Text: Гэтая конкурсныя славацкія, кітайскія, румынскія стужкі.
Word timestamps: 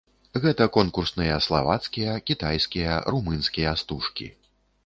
Гэтая 0.43 0.65
конкурсныя 0.77 1.35
славацкія, 1.47 2.17
кітайскія, 2.31 2.99
румынскія 3.15 3.79
стужкі. 3.83 4.27